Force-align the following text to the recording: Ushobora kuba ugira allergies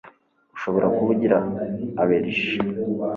Ushobora 0.55 0.87
kuba 0.95 1.09
ugira 1.13 1.37
allergies 1.93 2.43